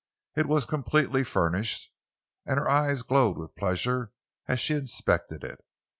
It 0.35 0.47
was 0.47 0.65
completely 0.65 1.23
furnished, 1.23 1.91
and 2.43 2.57
her 2.57 2.67
eyes 2.67 3.03
glowed 3.03 3.37
with 3.37 3.55
pleasure 3.55 4.11
as 4.47 4.59
she 4.59 4.73
inspected 4.73 5.43
it. 5.43 5.63